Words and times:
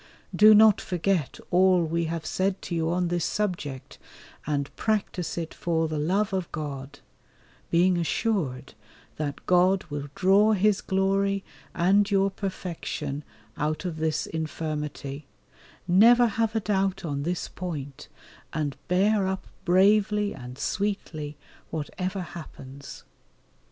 Do 0.35 0.55
not 0.55 0.81
forget 0.81 1.39
all 1.51 1.83
we 1.83 2.05
have 2.05 2.25
said 2.25 2.59
to 2.63 2.73
you 2.73 2.89
on 2.89 3.09
this 3.09 3.23
subject, 3.23 3.99
and 4.47 4.75
practise 4.75 5.37
it 5.37 5.53
for 5.53 5.87
the 5.87 5.99
love 5.99 6.33
of 6.33 6.51
God, 6.51 7.01
being 7.69 7.99
assured 7.99 8.73
that 9.17 9.45
God 9.45 9.83
will 9.91 10.07
draw 10.15 10.53
His 10.53 10.81
glory 10.81 11.43
and 11.75 12.09
your 12.09 12.31
perfection 12.31 13.23
out 13.57 13.85
of 13.85 13.97
this 13.97 14.25
infirmity, 14.25 15.27
never 15.87 16.25
have 16.25 16.55
a 16.55 16.59
doubt 16.61 17.05
on 17.05 17.21
this 17.21 17.47
point, 17.47 18.07
and 18.53 18.75
bear 18.87 19.27
up 19.27 19.45
bravely 19.65 20.33
and 20.33 20.57
sweetly 20.57 21.37
whatever 21.69 22.21
happens. 22.23 23.03